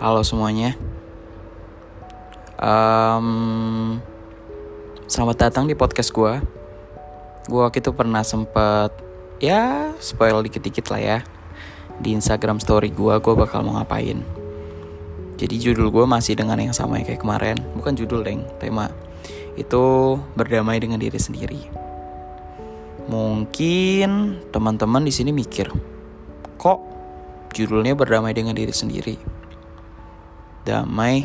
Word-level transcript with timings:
Halo 0.00 0.24
semuanya. 0.24 0.72
Um, 2.56 4.00
selamat 5.04 5.36
datang 5.52 5.68
di 5.68 5.76
podcast 5.76 6.08
gue. 6.16 6.40
Gue 7.44 7.60
waktu 7.60 7.84
itu 7.84 7.92
pernah 7.92 8.24
sempet 8.24 8.96
ya 9.44 9.92
spoil 10.00 10.40
dikit-dikit 10.40 10.88
lah 10.88 11.00
ya 11.04 11.18
di 12.00 12.16
Instagram 12.16 12.64
story 12.64 12.88
gue. 12.88 13.12
Gue 13.20 13.34
bakal 13.36 13.60
mau 13.60 13.76
ngapain. 13.76 14.24
Jadi 15.36 15.54
judul 15.60 15.92
gue 15.92 16.08
masih 16.08 16.32
dengan 16.32 16.56
yang 16.56 16.72
sama 16.72 17.04
kayak 17.04 17.20
kemarin. 17.20 17.60
Bukan 17.76 17.92
judul 17.92 18.24
deng, 18.24 18.48
tema 18.56 18.88
itu 19.60 20.16
berdamai 20.32 20.80
dengan 20.80 20.96
diri 20.96 21.20
sendiri. 21.20 21.60
Mungkin 23.04 24.40
teman-teman 24.48 25.04
di 25.04 25.12
sini 25.12 25.28
mikir, 25.28 25.68
kok 26.56 26.80
judulnya 27.52 27.92
berdamai 27.92 28.32
dengan 28.32 28.56
diri 28.56 28.72
sendiri? 28.72 29.39
Damai, 30.60 31.24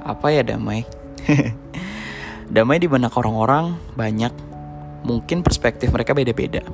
apa 0.00 0.26
ya 0.32 0.40
damai? 0.40 0.88
damai 2.54 2.80
di 2.80 2.88
benak 2.88 3.12
orang-orang 3.12 3.76
banyak, 3.92 4.32
mungkin 5.04 5.44
perspektif 5.44 5.92
mereka 5.92 6.16
beda-beda. 6.16 6.64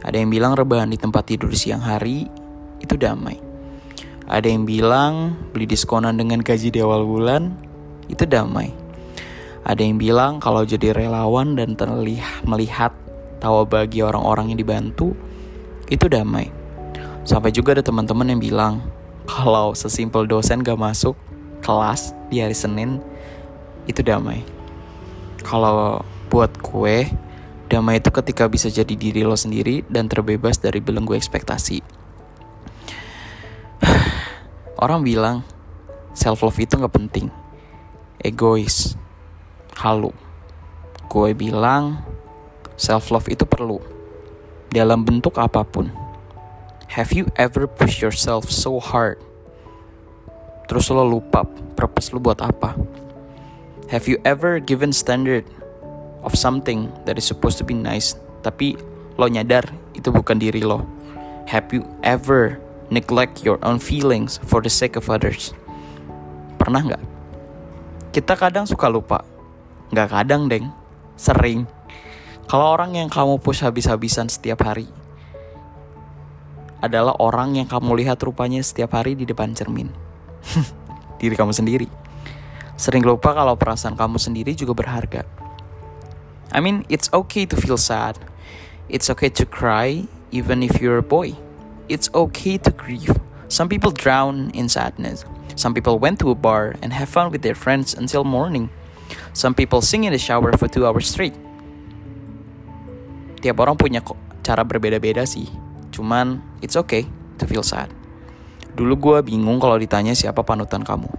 Ada 0.00 0.16
yang 0.16 0.30
bilang 0.30 0.56
rebahan 0.56 0.88
di 0.88 0.96
tempat 0.96 1.28
tidur 1.28 1.52
siang 1.52 1.82
hari 1.82 2.24
itu 2.80 2.94
damai. 2.96 3.36
Ada 4.30 4.46
yang 4.46 4.62
bilang 4.62 5.34
beli 5.50 5.66
diskonan 5.66 6.14
dengan 6.14 6.40
gaji 6.40 6.70
di 6.70 6.78
awal 6.78 7.02
bulan 7.02 7.50
itu 8.06 8.22
damai. 8.24 8.70
Ada 9.66 9.82
yang 9.82 9.98
bilang 9.98 10.38
kalau 10.38 10.62
jadi 10.62 10.94
relawan 10.94 11.58
dan 11.58 11.74
terlihat 11.74 12.46
melihat 12.46 12.94
tawa 13.42 13.66
bagi 13.66 14.00
orang-orang 14.00 14.54
yang 14.54 14.58
dibantu 14.62 15.12
itu 15.90 16.06
damai. 16.06 16.48
Sampai 17.26 17.52
juga 17.52 17.76
ada 17.76 17.84
teman-teman 17.84 18.30
yang 18.30 18.40
bilang 18.40 18.74
kalau 19.30 19.78
sesimpel 19.78 20.26
dosen 20.26 20.66
gak 20.66 20.74
masuk 20.74 21.14
kelas 21.62 22.10
di 22.34 22.42
hari 22.42 22.56
Senin 22.58 22.98
itu 23.86 24.02
damai. 24.02 24.42
Kalau 25.46 26.02
buat 26.26 26.50
kue, 26.58 27.06
damai 27.70 28.02
itu 28.02 28.10
ketika 28.10 28.50
bisa 28.50 28.66
jadi 28.66 28.90
diri 28.90 29.22
lo 29.22 29.38
sendiri 29.38 29.86
dan 29.86 30.10
terbebas 30.10 30.58
dari 30.58 30.82
belenggu 30.82 31.14
ekspektasi. 31.14 31.78
Orang 34.82 35.06
bilang 35.06 35.46
self 36.10 36.42
love 36.42 36.58
itu 36.58 36.74
gak 36.74 36.90
penting, 36.90 37.30
egois, 38.18 38.98
halu. 39.78 40.10
Gue 41.06 41.38
bilang 41.38 42.02
self 42.74 43.14
love 43.14 43.30
itu 43.30 43.46
perlu 43.46 43.78
dalam 44.74 45.06
bentuk 45.06 45.38
apa 45.38 45.62
pun. 45.62 46.09
Have 46.90 47.14
you 47.14 47.30
ever 47.38 47.70
push 47.70 48.02
yourself 48.02 48.50
so 48.50 48.82
hard? 48.82 49.22
Terus 50.66 50.90
lo 50.90 51.06
lupa 51.06 51.46
purpose 51.78 52.10
lo 52.10 52.18
buat 52.18 52.42
apa? 52.42 52.74
Have 53.94 54.10
you 54.10 54.18
ever 54.26 54.58
given 54.58 54.90
standard 54.90 55.46
of 56.26 56.34
something 56.34 56.90
that 57.06 57.14
is 57.14 57.22
supposed 57.22 57.62
to 57.62 57.64
be 57.64 57.78
nice, 57.78 58.18
tapi 58.42 58.74
lo 59.14 59.30
nyadar 59.30 59.70
itu 59.94 60.10
bukan 60.10 60.42
diri 60.42 60.66
lo? 60.66 60.82
Have 61.46 61.70
you 61.70 61.86
ever 62.02 62.58
neglect 62.90 63.46
your 63.46 63.62
own 63.62 63.78
feelings 63.78 64.42
for 64.42 64.58
the 64.58 64.66
sake 64.66 64.98
of 64.98 65.06
others? 65.06 65.54
Pernah 66.58 66.90
nggak? 66.90 67.04
Kita 68.10 68.34
kadang 68.34 68.66
suka 68.66 68.90
lupa 68.90 69.22
Gak 69.94 70.10
kadang, 70.10 70.50
Deng. 70.50 70.74
Sering. 71.14 71.70
Kalau 72.50 72.74
orang 72.74 72.98
yang 72.98 73.06
kamu 73.06 73.38
push 73.38 73.62
habis-habisan 73.62 74.26
setiap 74.26 74.66
hari 74.66 74.90
adalah 76.80 77.16
orang 77.20 77.60
yang 77.60 77.68
kamu 77.68 78.04
lihat 78.04 78.20
rupanya 78.24 78.60
setiap 78.64 78.96
hari 78.96 79.16
di 79.16 79.28
depan 79.28 79.52
cermin. 79.52 79.92
Diri 81.20 81.36
kamu 81.36 81.52
sendiri. 81.52 81.88
Sering 82.80 83.04
lupa 83.04 83.36
kalau 83.36 83.54
perasaan 83.60 83.92
kamu 83.92 84.16
sendiri 84.16 84.56
juga 84.56 84.72
berharga. 84.72 85.28
I 86.50 86.58
mean, 86.64 86.88
it's 86.88 87.12
okay 87.12 87.44
to 87.44 87.54
feel 87.54 87.76
sad. 87.76 88.16
It's 88.88 89.12
okay 89.12 89.28
to 89.36 89.44
cry 89.44 90.08
even 90.32 90.64
if 90.64 90.80
you're 90.80 90.98
a 90.98 91.04
boy. 91.04 91.36
It's 91.86 92.08
okay 92.16 92.56
to 92.58 92.72
grieve. 92.72 93.14
Some 93.52 93.68
people 93.68 93.92
drown 93.92 94.50
in 94.56 94.72
sadness. 94.72 95.28
Some 95.60 95.76
people 95.76 96.00
went 96.00 96.18
to 96.24 96.32
a 96.32 96.38
bar 96.38 96.74
and 96.80 96.96
have 96.96 97.12
fun 97.12 97.28
with 97.28 97.44
their 97.44 97.54
friends 97.54 97.92
until 97.92 98.24
morning. 98.24 98.72
Some 99.36 99.52
people 99.52 99.84
sing 99.84 100.08
in 100.08 100.16
the 100.16 100.18
shower 100.18 100.56
for 100.56 100.72
two 100.72 100.88
hours 100.88 101.10
straight. 101.10 101.36
Tiap 103.44 103.60
orang 103.60 103.76
punya 103.76 104.00
kok 104.00 104.16
cara 104.40 104.64
berbeda-beda 104.64 105.28
sih. 105.28 105.59
Cuman 106.00 106.40
it's 106.64 106.80
okay 106.80 107.04
to 107.36 107.44
feel 107.44 107.60
sad. 107.60 107.92
Dulu 108.72 108.96
gue 108.96 109.18
bingung 109.28 109.60
kalau 109.60 109.76
ditanya 109.76 110.16
siapa 110.16 110.40
panutan 110.40 110.80
kamu. 110.80 111.12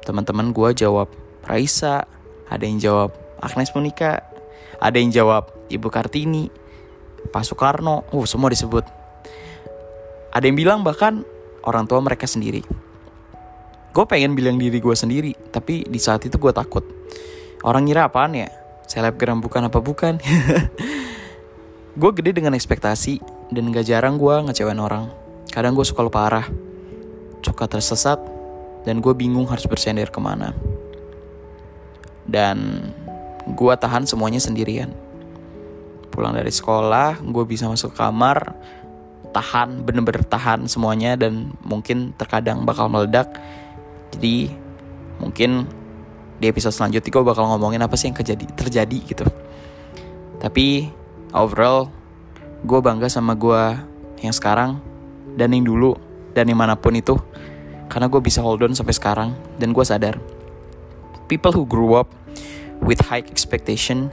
Teman-teman 0.00 0.48
gue 0.56 0.72
jawab 0.72 1.12
Raisa, 1.44 2.08
ada 2.48 2.64
yang 2.64 2.80
jawab 2.80 3.12
Agnes 3.44 3.68
Monica, 3.76 4.24
ada 4.80 4.96
yang 4.96 5.12
jawab 5.12 5.52
Ibu 5.68 5.92
Kartini, 5.92 6.48
Pak 7.28 7.44
Soekarno, 7.44 8.08
uh 8.08 8.24
semua 8.24 8.48
disebut. 8.48 8.88
Ada 10.32 10.48
yang 10.48 10.56
bilang 10.56 10.80
bahkan 10.80 11.20
orang 11.68 11.84
tua 11.84 12.00
mereka 12.00 12.24
sendiri. 12.24 12.64
Gue 13.92 14.04
pengen 14.08 14.32
bilang 14.32 14.56
diri 14.56 14.80
gue 14.80 14.96
sendiri, 14.96 15.36
tapi 15.52 15.84
di 15.84 16.00
saat 16.00 16.24
itu 16.24 16.40
gue 16.40 16.52
takut. 16.56 16.80
Orang 17.60 17.84
ngira 17.84 18.08
apaan 18.08 18.32
ya? 18.32 18.48
Selebgram 18.88 19.44
bukan 19.44 19.68
apa 19.68 19.84
bukan? 19.84 20.16
gue 22.00 22.10
gede 22.16 22.32
dengan 22.32 22.56
ekspektasi 22.56 23.37
dan 23.48 23.72
gak 23.72 23.88
jarang 23.88 24.20
gue 24.20 24.34
ngecewain 24.48 24.80
orang. 24.80 25.08
Kadang 25.48 25.72
gue 25.72 25.84
suka 25.84 26.04
lupa 26.04 26.28
arah, 26.28 26.46
suka 27.40 27.64
tersesat, 27.64 28.20
dan 28.84 29.00
gue 29.00 29.12
bingung 29.16 29.48
harus 29.48 29.64
bersender 29.64 30.12
ke 30.12 30.20
mana. 30.20 30.52
Dan 32.28 32.88
gue 33.48 33.74
tahan 33.80 34.04
semuanya 34.04 34.38
sendirian. 34.38 34.92
Pulang 36.12 36.36
dari 36.36 36.52
sekolah, 36.52 37.24
gue 37.24 37.44
bisa 37.48 37.64
masuk 37.64 37.96
kamar, 37.96 38.52
tahan, 39.32 39.80
bener-bener 39.80 40.24
tahan 40.28 40.68
semuanya, 40.68 41.16
dan 41.16 41.56
mungkin 41.64 42.12
terkadang 42.20 42.68
bakal 42.68 42.92
meledak. 42.92 43.32
Jadi 44.12 44.52
mungkin 45.18 45.64
di 46.38 46.46
episode 46.46 46.76
selanjutnya 46.76 47.10
gue 47.10 47.24
bakal 47.24 47.48
ngomongin 47.50 47.82
apa 47.82 47.96
sih 47.96 48.12
yang 48.12 48.16
terjadi, 48.20 48.44
terjadi 48.54 48.98
gitu. 49.08 49.26
Tapi 50.38 50.92
overall 51.34 51.90
gue 52.64 52.78
bangga 52.82 53.06
sama 53.06 53.38
gue 53.38 53.62
yang 54.22 54.34
sekarang 54.34 54.82
dan 55.38 55.54
yang 55.54 55.66
dulu 55.66 55.94
dan 56.34 56.50
yang 56.50 56.58
mana 56.58 56.74
pun 56.74 56.94
itu. 56.98 57.14
Karena 57.88 58.10
gue 58.10 58.20
bisa 58.20 58.42
hold 58.44 58.62
on 58.62 58.74
sampai 58.74 58.94
sekarang 58.94 59.32
dan 59.56 59.72
gue 59.72 59.84
sadar. 59.84 60.18
People 61.30 61.52
who 61.52 61.64
grew 61.68 61.94
up 61.94 62.10
with 62.80 63.00
high 63.06 63.24
expectation 63.26 64.10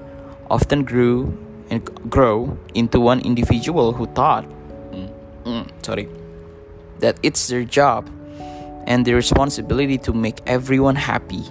often 0.49 0.85
grew 0.85 1.33
and 1.69 1.81
grow 2.09 2.57
into 2.73 2.99
one 3.01 3.21
individual 3.21 3.93
who 3.93 4.05
thought 4.13 4.45
mm, 4.93 5.09
mm, 5.45 5.65
sorry 5.81 6.07
that 6.99 7.17
it's 7.23 7.47
their 7.47 7.65
job 7.65 8.09
and 8.85 9.05
their 9.05 9.15
responsibility 9.15 9.97
to 9.97 10.13
make 10.13 10.41
everyone 10.45 10.95
happy 10.95 11.41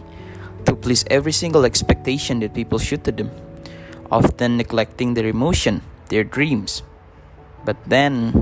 to 0.65 0.77
please 0.77 1.05
every 1.11 1.33
single 1.33 1.65
expectation 1.65 2.39
that 2.39 2.55
people 2.55 2.79
shoot 2.79 3.03
to 3.03 3.11
them 3.11 3.31
often 4.11 4.57
neglecting 4.57 5.15
their 5.15 5.27
emotion 5.27 5.83
their 6.09 6.25
dreams. 6.25 6.85
But 7.65 7.81
then 7.89 8.33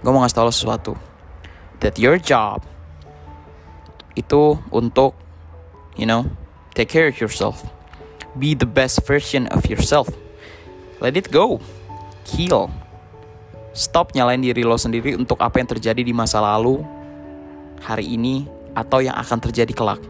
gue 0.00 0.10
mau 0.10 0.24
ngasih 0.24 0.36
tau 0.36 0.48
lo 0.48 0.52
sesuatu. 0.54 0.92
That 1.84 2.00
your 2.00 2.16
job 2.20 2.64
itu 4.16 4.58
untuk 4.72 5.16
you 5.96 6.04
know 6.08 6.28
take 6.72 6.88
care 6.88 7.08
of 7.08 7.20
yourself. 7.20 7.64
Be 8.36 8.54
the 8.54 8.68
best 8.68 9.04
version 9.04 9.50
of 9.50 9.66
yourself. 9.66 10.08
Let 11.00 11.16
it 11.16 11.32
go. 11.32 11.60
Heal. 12.28 12.70
Stop 13.72 14.12
nyalain 14.14 14.42
diri 14.42 14.62
lo 14.66 14.76
sendiri 14.76 15.16
untuk 15.16 15.40
apa 15.40 15.62
yang 15.62 15.68
terjadi 15.70 16.02
di 16.04 16.12
masa 16.12 16.42
lalu 16.42 16.82
hari 17.80 18.12
ini 18.12 18.44
atau 18.76 19.00
yang 19.00 19.16
akan 19.16 19.38
terjadi 19.40 19.72
kelak. 19.72 20.02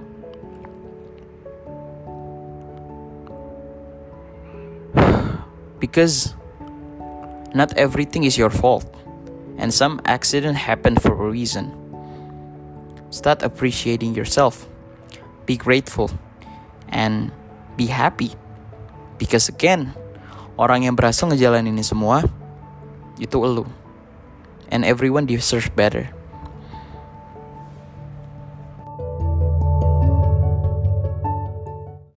Because 5.82 6.39
not 7.54 7.74
everything 7.76 8.24
is 8.24 8.38
your 8.38 8.50
fault. 8.50 8.86
And 9.58 9.74
some 9.74 10.00
accident 10.04 10.56
happened 10.56 11.02
for 11.02 11.12
a 11.12 11.30
reason. 11.30 11.72
Start 13.10 13.42
appreciating 13.42 14.14
yourself. 14.14 14.66
Be 15.44 15.56
grateful. 15.56 16.10
And 16.88 17.32
be 17.76 17.86
happy. 17.86 18.32
Because 19.18 19.48
again 19.48 19.92
orang 20.56 20.84
yang 20.84 20.96
berhasil 20.96 21.28
ngejalanin 21.28 21.76
ini 21.76 21.84
semua 21.84 22.24
itu 23.20 23.36
elu. 23.36 23.68
And 24.70 24.86
everyone 24.86 25.26
deserves 25.26 25.68
better 25.74 26.19